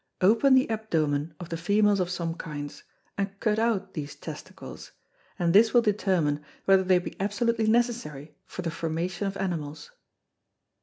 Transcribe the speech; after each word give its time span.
_Open 0.27 0.55
the 0.55 0.67
Abdomen 0.67 1.35
of 1.39 1.49
the 1.49 1.57
Females 1.57 1.99
of 1.99 2.09
some 2.09 2.33
kinds, 2.33 2.81
and 3.19 3.39
cut 3.39 3.59
out 3.59 3.93
these 3.93 4.15
Testicles, 4.15 4.93
and 5.37 5.53
this 5.53 5.75
will 5.75 5.81
determine, 5.83 6.43
whether 6.65 6.83
they 6.83 6.97
be 6.97 7.15
absolutely 7.21 7.67
necessary 7.67 8.33
for 8.47 8.63
the 8.63 8.71
formation 8.71 9.27
of 9.27 9.37
Animals. 9.37 9.91